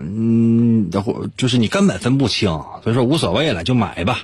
[0.00, 0.90] 嗯，
[1.36, 2.48] 就是你根本分不清，
[2.82, 4.20] 所以说无所谓了，就买吧。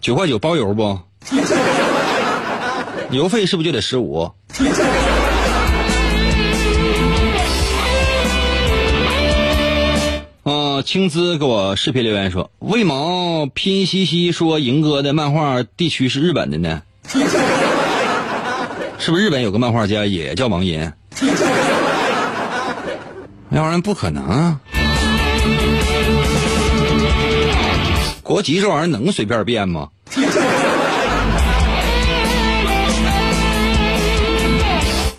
[0.00, 0.98] 九块九包邮不？
[3.12, 4.32] 邮费是不是就得十五？
[10.42, 16.82] 嗯， 青姿给我视频留言说，为毛拼夕夕说赢哥的漫画地区是日本的呢？
[18.98, 20.90] 是不是日本有个漫画家也叫王银？
[23.48, 24.60] 那玩意儿不可能啊！
[28.22, 29.88] 国籍这玩意儿能随便变吗？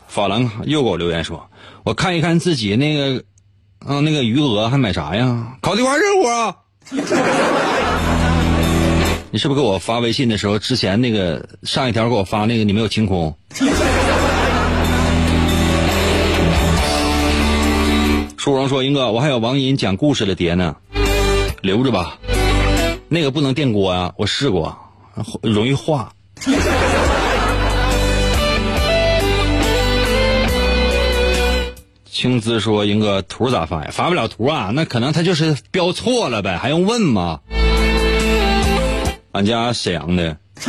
[0.08, 1.50] 法兰又给我留言说
[1.86, 3.24] ：“我看一看自己那个，
[3.88, 5.54] 嗯，那个余额还买啥呀？
[5.62, 6.56] 考地瓜任务啊！”
[9.30, 13.36] 你是不是给我发微信的时候，之前那个上一条给我发那个你没有清空？
[18.38, 20.78] 书荣说：“英哥，我还有王银讲故事的碟呢，
[21.62, 22.18] 留着吧。
[23.10, 24.78] 那个不能电锅啊，我试过，
[25.42, 26.14] 容易化。
[32.10, 33.90] ”青姿说：“英哥，图咋发呀？
[33.92, 37.42] 发不了图啊，那可能他就是标错了呗，还用问吗？”
[39.38, 40.36] 俺家沈阳的。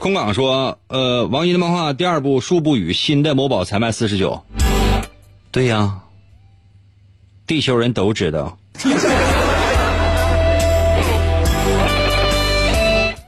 [0.00, 4.42] 空港说：“呃，王一的漫画第二部《树不语》新的某宝才卖四十九。”
[5.52, 6.00] 对呀，
[7.46, 8.58] 地球人都知道。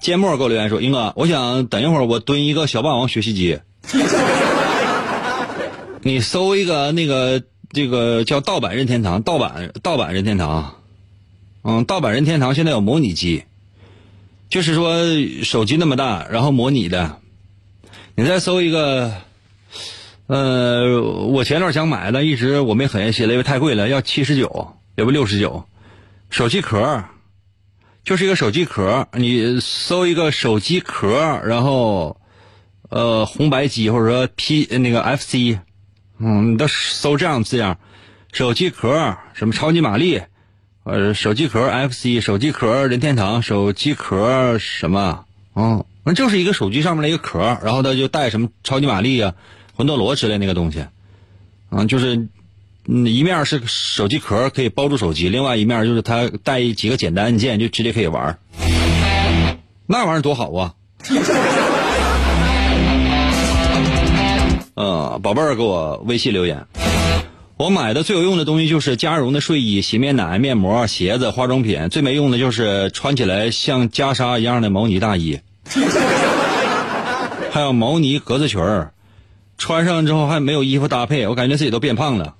[0.00, 3.61] 芥末给我留言说：“英哥，我想等一会儿我蹲一个小霸王学习机。
[6.02, 7.40] 你搜一个那个
[7.72, 10.74] 这个叫盗版任天堂，盗版盗版任天堂。”
[11.68, 13.42] 嗯，盗版任天堂现在有模拟机，
[14.48, 14.94] 就是说
[15.42, 17.18] 手机那么大，然后模拟的。
[18.14, 19.12] 你再搜一个，
[20.28, 25.64] 呃，我前段想买的，一直我没狠下心来，因为太贵了，要七十九，要不六十九。
[26.30, 27.02] 手机壳，
[28.04, 32.16] 就是一个手机壳，你搜一个手机壳，然后
[32.90, 35.58] 呃红白机或者说 P 那个 FC，
[36.20, 37.76] 嗯，你都搜这样字样，
[38.32, 40.22] 手机壳什么超级玛丽。
[40.89, 45.24] 呃，手机壳 FC，手机壳任天堂，手机壳什么？
[45.53, 49.34] 哦，那就是一个手机上面的一个壳，然后它就带什么超级玛丽啊、
[49.74, 50.84] 魂斗罗之类那个东西，
[51.70, 52.28] 啊，就是
[52.87, 58.39] 嗯，一面是手机壳可以包住手机，另外一面就是它带几个简单按键就直接可以玩
[59.89, 60.74] 那玩意儿多好啊！
[64.74, 66.64] 呃， 宝贝儿给我微信留言。
[67.59, 71.88] 我买的最有用的东西就是加绒的睡衣、洗面奶、面膜、鞋子、化妆品。
[71.88, 75.40] 最没用的就是穿起来像袈裟一样的毛呢大衣，
[77.50, 78.92] 还有毛呢格子裙儿，
[79.57, 82.34] 穿上之后还没有衣服搭配，我感觉自己都变胖了。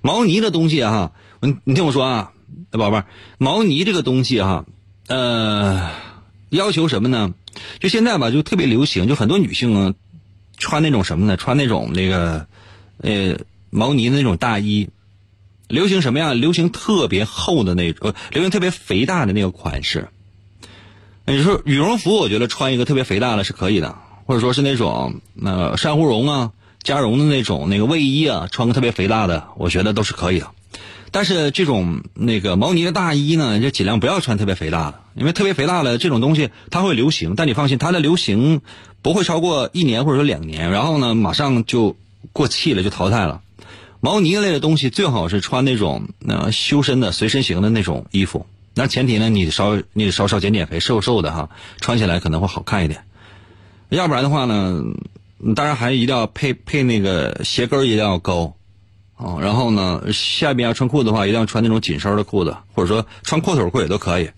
[0.00, 2.32] 毛呢的东西哈，你你听我说啊，
[2.70, 3.04] 宝贝儿，
[3.36, 4.64] 毛呢这个东西哈，
[5.06, 5.90] 呃，
[6.48, 7.34] 要求什么呢？
[7.78, 9.94] 就现在吧，就特别流行，就很多女性啊
[10.56, 11.36] 穿那种什么呢？
[11.36, 12.46] 穿那种那个，
[13.02, 13.36] 呃。
[13.76, 14.88] 毛呢的那种大衣，
[15.68, 16.32] 流行什么呀？
[16.32, 20.08] 流行特别厚的那种，流行特别肥大的那个款式。
[21.26, 26.52] 你说羽绒服，我觉得穿一个特别肥大的是可以的，或者说是那种那珊瑚绒啊、
[26.82, 30.50] 加绒的那种那个卫衣啊，穿个特别肥大的，我觉得都是可以的。
[31.10, 38.62] 但是这种那个毛呢的大衣呢，就尽量不要穿特别肥大的，因为特别肥大的这种东西它会流行，但你放心，它的流行
[39.02, 41.96] 不会超过一年或者说两年，然后呢马上就
[42.32, 43.42] 过气了，就淘汰了。
[44.06, 51.50] 毛呢类的东西最好是穿那种呃修身的随身型的那种衣服，那前提呢你稍你得稍稍减减肥，瘦瘦的哈，
[51.80, 53.00] 穿起来可能会好看一点。
[53.88, 54.80] 要不然的话呢，
[55.56, 58.54] 当然还一定要配配那个鞋跟一定要高，
[59.16, 64.30] 哦，然后呢下边要穿裤子的话，一定要穿那种紧身的裤子，或者说穿阔腿裤也都可以。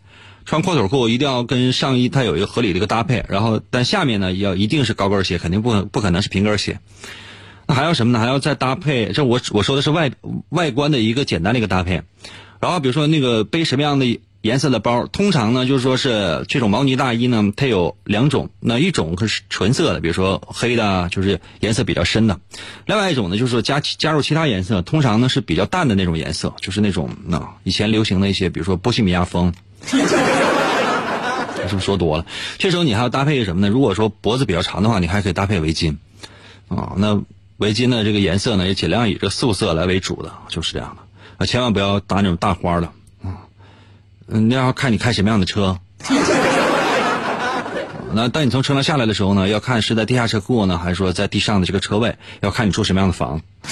[0.47, 6.81] 穿阔腿裤一定要跟上衣它有一个合理的一个搭配，然后但下面呢要一定是高跟鞋，肯定不不可能是平跟鞋。
[7.69, 8.19] 那还要什么呢？
[8.19, 10.11] 还要再搭配，这我我说的是外
[10.49, 12.03] 外观的一个简单的一个搭配。
[12.61, 22.37] 然后比如说那个背什么样的颜色的包，通常呢就是说是这种毛呢大衣呢，它有两种，那一种是纯色的，比如说黑的，就是颜色比较深的；
[22.87, 29.53] 另外一种呢就是说加加入其他颜色，通常呢是比较淡的那种颜色，就是那种那以前流行的一些，比如说波西米亚风。
[31.69, 32.25] 是不是说多了？
[32.57, 33.69] 这时候你还要搭配什么呢？
[33.69, 35.97] 如果说脖子比较长的话，你还可以搭配围巾
[36.69, 36.95] 啊。
[36.97, 37.21] 那
[37.59, 41.03] 围巾的这个颜色呢，也尽量以这素色来为主的，就是这样的
[41.39, 41.47] 啊。
[41.47, 42.91] 千万不要搭那种大花的。
[44.29, 45.79] 嗯，那要看你开什么样的车。
[48.13, 53.41] 那当你从车上下来的时候呢，要看是在地下车库呢，还是说在地上的这个车位，要看你住什么样的房。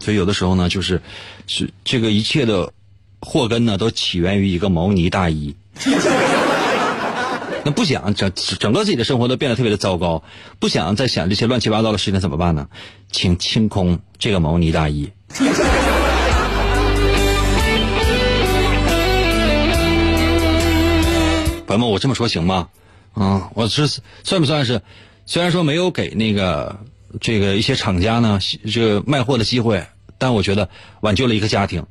[0.00, 1.02] 所以有的时候呢，就是
[1.46, 2.72] 是这个一切的
[3.20, 5.54] 祸根呢，都起源于一个毛呢大衣。
[7.72, 10.22] 不想整整个自己的生活都变得特别的糟糕，
[10.58, 12.68] 不想再想这些乱七八糟的事情怎么办呢？
[13.10, 15.10] 请清空这个毛呢大衣。
[21.66, 22.68] 朋友们，我这么说行吗？
[23.12, 24.80] 啊，我是算不算是？
[25.26, 26.80] 虽然说没有给那个
[27.20, 28.38] 这个一些厂家呢
[28.72, 29.84] 这个卖货的机会，
[30.16, 31.84] 但我觉得挽救了一个家庭。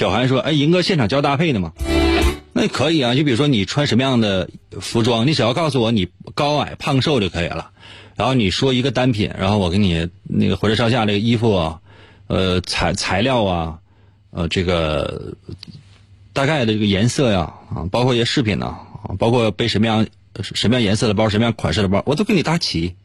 [0.00, 1.72] 小韩说：“哎，银哥现场教搭配的吗？
[2.54, 4.48] 那可以啊，就比如说你穿什么样的
[4.80, 7.70] 服装，你只要告诉我你高矮胖瘦就可以了。
[8.16, 11.80] 然后你说一个单品，然后我给你那个火车上下这个衣服啊，
[12.28, 13.78] 呃材材料啊，
[14.30, 15.34] 呃这个
[16.32, 18.74] 大概的这个颜色呀啊，包括一些饰品呢，
[19.18, 20.06] 包括背什么样
[20.40, 22.94] 什么样颜色的包，什么样款式的包，我都给你搭齐。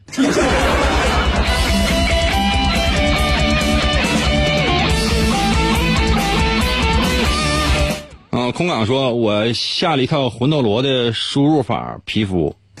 [8.56, 12.56] 空港说：“我下了一套魂斗罗的输入法皮肤。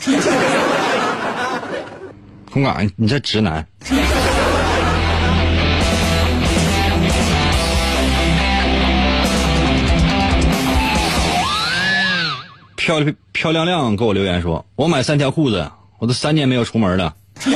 [2.50, 3.66] 空港，你这直男。
[12.74, 13.02] 漂
[13.32, 17.14] 漂亮亮给我留言说：“我买三条裤子，我都三年没有出门了。”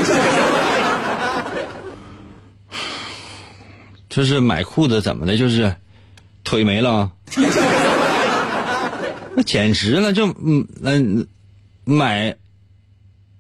[4.11, 5.39] 这是买裤子怎么的？
[5.39, 5.75] 就是
[6.45, 7.11] 腿没了？
[9.43, 11.27] 简直了，就嗯嗯
[11.85, 12.37] 买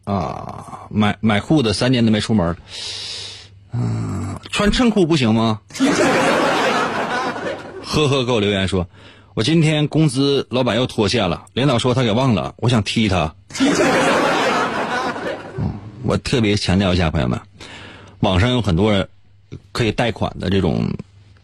[0.04, 2.56] 啊买买裤子三年都没出门，
[3.72, 5.60] 嗯，穿衬裤不行吗？
[7.84, 8.86] 呵呵，给我留言说，
[9.34, 13.34] 我今天工资老板又拖欠了，领导说他给忘了，我想踢他。
[16.02, 17.40] 我特别强调一下，朋友们，
[18.20, 19.08] 网上有很多人
[19.72, 20.88] 可以贷款的这种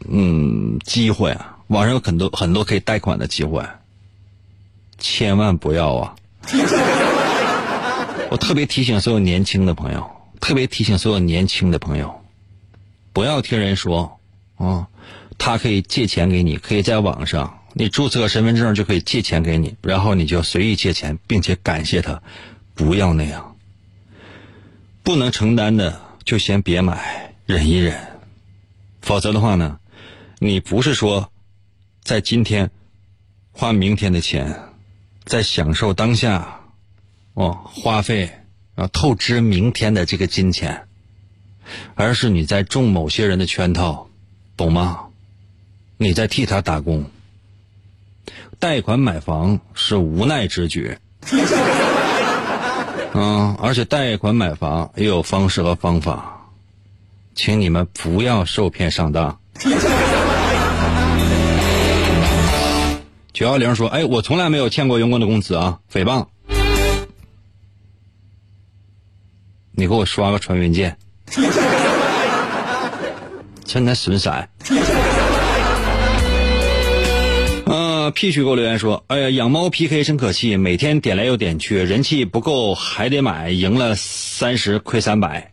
[0.09, 3.63] 嗯机会啊，网上有很多很多可以贷款的机会。
[4.99, 6.17] 千万不要啊！
[8.31, 12.25] 我特别提醒所有年轻的朋友，特别提醒所有年轻的朋友，
[13.13, 14.19] 不要听人说
[14.57, 14.89] 啊，
[15.39, 22.21] 他可以借钱给你，可以在网上你注册身份证就可以借钱给你，然后你就随意借钱，并且感谢他，
[22.75, 23.57] 不要那样。
[25.03, 27.97] 不能承担的就先别买，忍一忍，
[29.03, 29.79] 否则的话呢，
[30.41, 31.31] 你不是说
[32.03, 32.71] 在今天
[33.53, 34.66] 花明天的钱。
[35.27, 36.61] 在享受当下，
[37.35, 38.31] 哦，花费
[38.77, 40.87] 啊，透支明天的这个金钱，
[41.97, 44.09] 而是你在中某些人的圈套，
[44.57, 45.09] 懂吗？
[45.99, 47.11] 你在替他打工。
[48.61, 50.97] 贷款买房是无奈之举，
[53.13, 56.51] 嗯， 而且贷款买房也有方式和方法，
[57.35, 59.41] 请你们不要受骗上当。
[63.37, 65.81] 九幺零说：“哎，我从来没有欠过员工的工资啊！
[65.93, 66.29] 诽谤，
[69.73, 70.97] 你给我刷个传文件，
[73.63, 74.33] 真的损色。
[77.67, 85.53] ”嗯，P 区给我留言说：“哎呀，养猫 PK 真可气，每天点来又点去，人气不够还得买，赢了三十亏三百，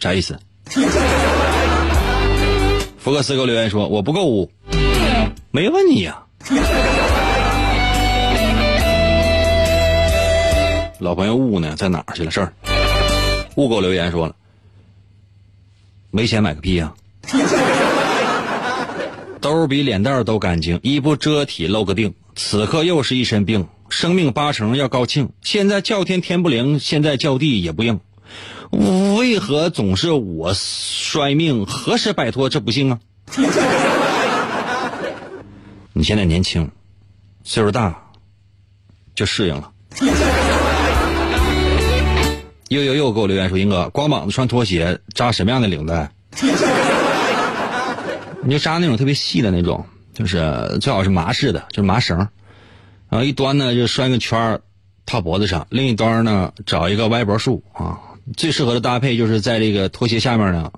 [0.00, 0.38] 啥意思？”
[2.98, 4.52] 福克斯给我留言说：“我不购物。”
[5.52, 6.22] 没问你呀，
[11.00, 12.30] 老朋友雾呢，在哪儿去了？
[12.30, 12.52] 事儿，
[13.56, 14.36] 雾给我留言说了，
[16.12, 16.94] 没钱买个屁呀！
[19.40, 25.30] 兜比脸蛋都干净，衣不遮体露个腚，此刻又是一身病，生命八成要高兴。
[25.42, 27.98] 现在叫天天不灵，现在叫地也不应，
[29.18, 31.66] 为何总是我衰命？
[31.66, 33.00] 何时摆脱这不幸啊？
[36.00, 36.70] 你现在年轻，
[37.44, 37.94] 岁数大，
[39.14, 39.70] 就适应了。
[42.68, 46.10] 又又又给我留言说：“英哥，光膀子穿拖鞋扎什么样的领带？
[48.42, 49.84] 你就扎那种特别细的那种，
[50.14, 52.16] 就是最好是麻式的，就是麻绳，
[53.10, 54.62] 然后一端呢就拴个圈儿
[55.04, 57.98] 套脖子上，另一端呢找一个歪脖束啊。
[58.38, 60.72] 最适合的搭配就是在这个拖鞋下面呢，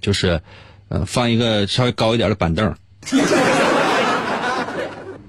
[0.00, 0.40] 就是
[0.88, 2.74] 呃放一个稍微高一点的板凳。”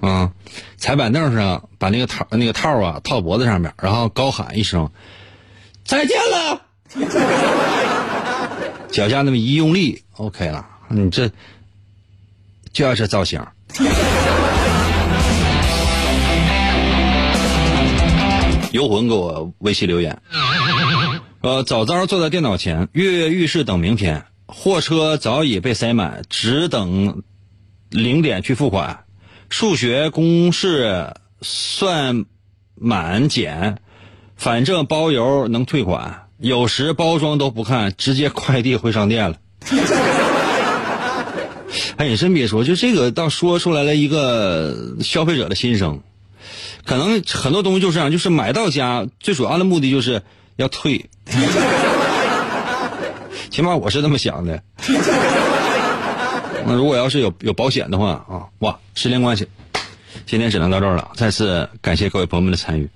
[0.01, 0.31] 啊，
[0.77, 4.91] 踩板凳上，把那个套那个套啊套脖子上面，然后高喊一声
[5.85, 6.61] ：“再见了！”
[8.91, 10.67] 脚下那么一用力，OK 了。
[10.89, 11.31] 你这
[12.73, 13.41] 就要这造型。
[18.71, 20.21] 游魂给我微信留言，
[21.41, 27.21] 呃，早早坐在电脑前，跃跃欲试等明天，货车早已被塞满，只等
[27.89, 29.03] 零点去付款。
[29.51, 32.23] 数学公式算
[32.73, 33.79] 满减，
[34.37, 36.29] 反正包邮能退款。
[36.37, 39.35] 有时包装都不看，直接快递回商店了。
[41.97, 45.99] 哎，你真别说，就这个倒说出来了一个消费者的心声。
[46.85, 50.21] 可能很多东西就是这样，就是买到家最主要的目的就是
[50.55, 51.09] 要退。
[53.51, 54.63] 起码我是这么想的。
[56.65, 59.47] 那如果要是有有保险的话啊，哇，时间关系，
[60.25, 61.11] 今天只能到这儿了。
[61.15, 62.89] 再次感谢各位朋友们的参与。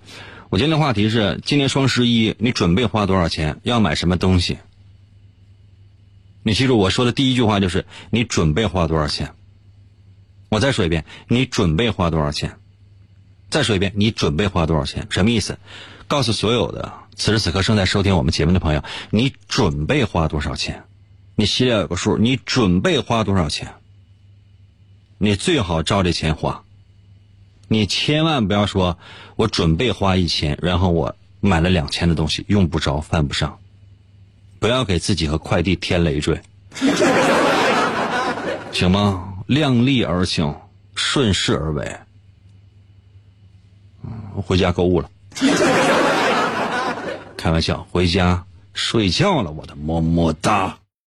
[0.49, 3.59] 我今天的话题是：今年双十一你准备花多少钱？
[3.63, 4.57] 要买什么东西？
[6.43, 9.33] 你记住我说的第一句话就是：你准备花多少钱？
[10.49, 12.57] 我再说一遍，你准备花多少钱？
[13.49, 15.07] 再说一遍，你准备花多少钱？
[15.09, 15.57] 什么意思？
[16.07, 20.83] 告诉所有的此时此刻正在收听我们节目的朋友，你准备花多少钱？
[21.37, 23.73] 你心里有个数，你准备花多少钱？
[25.17, 26.63] 你最好照这钱花。
[27.67, 28.97] 你千万不要说，
[29.35, 33.59] 我准备花一千，然后我买了两千的东西，用不着，犯不上。
[34.59, 36.41] 不要给自己和快递添累赘，
[38.71, 39.33] 行吗？
[39.47, 40.55] 量力而行，
[40.95, 41.97] 顺势而为。
[44.35, 45.09] 我回家购物了，
[47.35, 50.77] 开玩笑，回家睡觉了，我的么么哒。